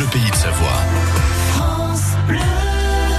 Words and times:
Bleu 0.00 0.08
Pays 0.12 0.30
de 0.30 0.34
Savoie. 0.34 0.66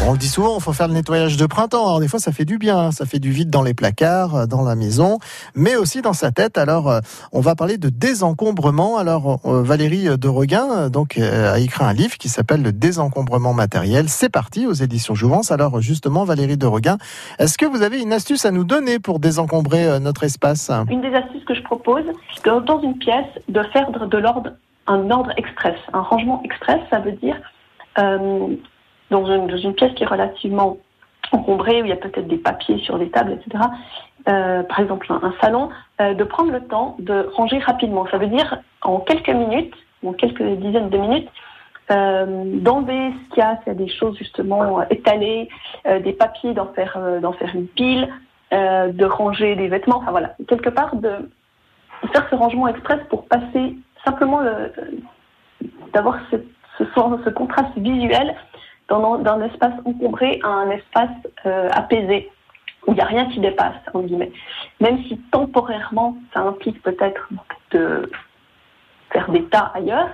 On 0.07 0.13
le 0.13 0.17
dit 0.17 0.27
souvent, 0.27 0.55
il 0.57 0.63
faut 0.63 0.73
faire 0.73 0.87
le 0.87 0.95
nettoyage 0.95 1.37
de 1.37 1.45
printemps. 1.45 1.85
Alors 1.85 1.99
des 1.99 2.07
fois, 2.07 2.19
ça 2.19 2.31
fait 2.31 2.43
du 2.43 2.57
bien, 2.57 2.89
ça 2.89 3.05
fait 3.05 3.19
du 3.19 3.29
vide 3.29 3.51
dans 3.51 3.61
les 3.61 3.75
placards, 3.75 4.35
euh, 4.35 4.45
dans 4.47 4.63
la 4.63 4.73
maison, 4.73 5.19
mais 5.53 5.75
aussi 5.75 6.01
dans 6.01 6.13
sa 6.13 6.31
tête. 6.31 6.57
Alors, 6.57 6.89
euh, 6.89 6.99
on 7.33 7.39
va 7.39 7.53
parler 7.53 7.77
de 7.77 7.89
désencombrement. 7.89 8.97
Alors, 8.97 9.41
euh, 9.45 9.61
Valérie 9.61 10.17
de 10.17 10.27
Reguin 10.27 10.89
donc 10.89 11.19
a 11.19 11.59
écrit 11.59 11.83
un 11.83 11.93
livre 11.93 12.17
qui 12.17 12.29
s'appelle 12.29 12.63
Le 12.63 12.71
désencombrement 12.71 13.53
matériel. 13.53 14.09
C'est 14.09 14.29
parti 14.29 14.65
aux 14.65 14.73
éditions 14.73 15.13
Jouvence. 15.13 15.51
Alors 15.51 15.81
justement, 15.81 16.23
Valérie 16.23 16.57
de 16.57 16.65
Reguin, 16.65 16.97
est-ce 17.37 17.59
que 17.59 17.67
vous 17.67 17.83
avez 17.83 18.01
une 18.01 18.11
astuce 18.11 18.43
à 18.47 18.49
nous 18.49 18.63
donner 18.63 18.97
pour 18.97 19.19
désencombrer 19.19 19.99
notre 19.99 20.23
espace? 20.23 20.71
Une 20.89 21.01
des 21.01 21.13
astuces 21.13 21.45
que 21.45 21.53
je 21.53 21.61
propose, 21.61 22.05
c'est 22.33 22.43
dans 22.43 22.81
une 22.81 22.97
pièce 22.97 23.29
de 23.49 23.61
faire 23.71 23.91
de 23.91 24.17
l'ordre 24.17 24.49
un 24.87 25.09
ordre 25.11 25.31
express, 25.37 25.77
un 25.93 26.01
rangement 26.01 26.41
express. 26.43 26.79
Ça 26.89 26.99
veut 26.99 27.13
dire 27.13 27.37
euh, 27.99 28.47
dans 29.09 29.25
une, 29.25 29.73
pièce 29.73 29.93
qui 29.93 30.03
est 30.03 30.07
relativement 30.07 30.77
encombrée, 31.31 31.81
où 31.81 31.85
il 31.85 31.89
y 31.89 31.93
a 31.93 31.97
peut-être 31.97 32.27
des 32.27 32.37
papiers 32.37 32.79
sur 32.79 32.97
les 32.97 33.09
tables, 33.09 33.33
etc., 33.33 33.63
euh, 34.29 34.63
par 34.63 34.79
exemple 34.79 35.11
un, 35.11 35.33
salon, 35.41 35.69
euh, 35.99 36.13
de 36.13 36.23
prendre 36.23 36.51
le 36.51 36.61
temps 36.61 36.95
de 36.99 37.27
ranger 37.33 37.59
rapidement. 37.59 38.07
Ça 38.09 38.17
veut 38.17 38.27
dire 38.27 38.59
en 38.81 38.99
quelques 38.99 39.29
minutes, 39.29 39.73
en 40.05 40.13
quelques 40.13 40.43
dizaines 40.43 40.89
de 40.89 40.97
minutes, 40.97 41.29
d'enlever 41.89 43.11
ce 43.11 43.33
qu'il 43.33 43.39
y 43.39 43.45
a, 43.45 43.57
s'il 43.57 43.67
y 43.67 43.71
a 43.71 43.73
des 43.73 43.89
choses 43.89 44.17
justement 44.17 44.81
étalées, 44.89 45.49
des 45.83 46.13
papiers, 46.13 46.53
d'en 46.53 46.67
faire, 46.67 46.97
d'en 47.19 47.33
faire 47.33 47.53
une 47.53 47.67
pile, 47.67 48.07
de 48.53 49.03
ranger 49.03 49.57
des 49.57 49.67
vêtements, 49.67 49.97
enfin 49.97 50.11
voilà, 50.11 50.35
quelque 50.47 50.69
part 50.69 50.95
de 50.95 51.29
faire 52.13 52.25
ce 52.29 52.35
rangement 52.35 52.69
express 52.69 53.01
pour 53.09 53.25
passer 53.25 53.75
simplement 54.05 54.41
d'avoir 55.93 56.19
ce, 56.31 57.29
contraste 57.29 57.77
visuel 57.77 58.35
d'un 58.89 59.41
espace 59.41 59.73
encombré 59.85 60.39
à 60.43 60.49
un 60.49 60.69
espace 60.71 61.09
euh, 61.45 61.69
apaisé, 61.71 62.29
où 62.87 62.91
il 62.91 62.95
n'y 62.95 63.01
a 63.01 63.05
rien 63.05 63.25
qui 63.29 63.39
dépasse, 63.39 63.75
en 63.93 64.01
guillemets. 64.01 64.31
Même 64.81 65.01
si 65.05 65.17
temporairement, 65.31 66.17
ça 66.33 66.41
implique 66.41 66.81
peut-être 66.81 67.29
de 67.71 68.11
faire 69.11 69.29
des 69.31 69.43
tas 69.45 69.71
ailleurs, 69.75 70.09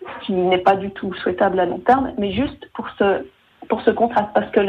ce 0.00 0.26
qui 0.26 0.32
n'est 0.32 0.58
pas 0.58 0.76
du 0.76 0.90
tout 0.90 1.14
souhaitable 1.14 1.60
à 1.60 1.66
long 1.66 1.78
terme, 1.78 2.12
mais 2.18 2.32
juste 2.32 2.68
pour 2.74 2.88
ce, 2.98 3.26
pour 3.68 3.80
ce 3.82 3.90
contraste, 3.90 4.30
parce 4.34 4.50
que 4.50 4.60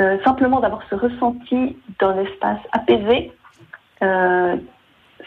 euh, 0.00 0.18
simplement 0.24 0.60
d'avoir 0.60 0.82
ce 0.88 0.94
ressenti 0.94 1.76
d'un 1.98 2.18
espace 2.20 2.60
apaisé, 2.72 3.32
euh, 4.02 4.56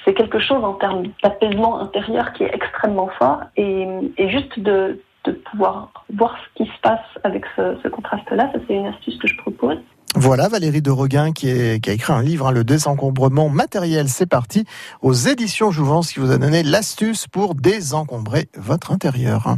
c'est 0.05 0.13
quelque 0.13 0.39
chose 0.39 0.63
en 0.63 0.73
termes 0.73 1.03
d'apaisement 1.23 1.79
intérieur 1.79 2.33
qui 2.33 2.43
est 2.43 2.53
extrêmement 2.53 3.09
fort, 3.19 3.41
et, 3.57 3.87
juste 4.29 4.59
de, 4.59 4.99
de 5.25 5.31
pouvoir 5.31 5.91
voir 6.15 6.35
ce 6.37 6.63
qui 6.63 6.69
se 6.69 6.79
passe 6.81 6.99
avec 7.23 7.43
ce, 7.55 7.87
contraste-là. 7.87 8.49
Ça, 8.53 8.59
c'est 8.67 8.75
une 8.75 8.87
astuce 8.87 9.17
que 9.17 9.27
je 9.27 9.37
propose. 9.37 9.77
Voilà 10.15 10.47
Valérie 10.49 10.81
de 10.81 10.89
Reguin 10.89 11.31
qui, 11.31 11.51
a 11.51 11.73
écrit 11.75 12.13
un 12.13 12.23
livre, 12.23 12.47
hein, 12.47 12.51
Le 12.51 12.63
désencombrement 12.63 13.47
matériel. 13.47 14.09
C'est 14.09 14.25
parti 14.25 14.65
aux 15.01 15.13
éditions 15.13 15.69
Jouvence 15.69 16.11
qui 16.11 16.19
vous 16.19 16.31
a 16.31 16.37
donné 16.37 16.63
l'astuce 16.63 17.27
pour 17.27 17.53
désencombrer 17.53 18.49
votre 18.57 18.91
intérieur. 18.91 19.55